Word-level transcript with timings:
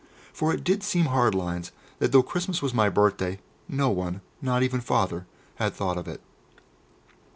For 0.33 0.51
it 0.51 0.63
did 0.63 0.81
seem 0.81 1.05
hard 1.05 1.35
lines 1.35 1.71
that 1.99 2.11
though 2.11 2.23
Christmas 2.23 2.59
was 2.59 2.73
my 2.73 2.89
birthday, 2.89 3.37
no 3.69 3.89
one, 3.91 4.21
not 4.41 4.63
even 4.63 4.81
Father, 4.81 5.27
had 5.57 5.75
thought 5.75 5.95
of 5.95 6.07
it. 6.07 6.21